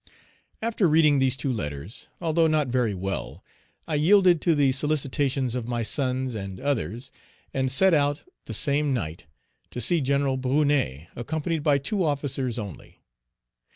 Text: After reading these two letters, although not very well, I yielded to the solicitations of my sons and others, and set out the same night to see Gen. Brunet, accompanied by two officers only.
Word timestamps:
After 0.63 0.87
reading 0.87 1.19
these 1.19 1.37
two 1.37 1.53
letters, 1.53 2.07
although 2.19 2.47
not 2.47 2.69
very 2.69 2.95
well, 2.95 3.43
I 3.87 3.93
yielded 3.93 4.41
to 4.41 4.55
the 4.55 4.71
solicitations 4.71 5.53
of 5.53 5.67
my 5.67 5.83
sons 5.83 6.33
and 6.33 6.59
others, 6.59 7.11
and 7.53 7.71
set 7.71 7.93
out 7.93 8.23
the 8.45 8.53
same 8.55 8.95
night 8.95 9.27
to 9.69 9.79
see 9.79 10.01
Gen. 10.01 10.23
Brunet, 10.37 11.09
accompanied 11.15 11.61
by 11.61 11.77
two 11.77 12.03
officers 12.03 12.57
only. 12.57 13.03